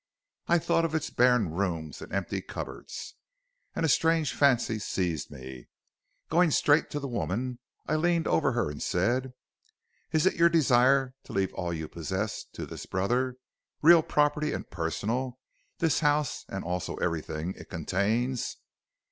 [0.47, 3.13] "I thought of its barren rooms and empty cupboards,
[3.75, 5.67] and a strange fancy seized me.
[6.27, 9.33] Going straight to the woman, I leaned over her and said:
[10.11, 13.37] "'Is it your desire to leave all that you possess to this brother?
[13.83, 15.37] Real property and personal,
[15.77, 18.57] this house, and also everything it contains?'